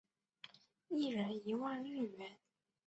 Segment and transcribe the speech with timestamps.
[0.87, 2.39] 一人一万日元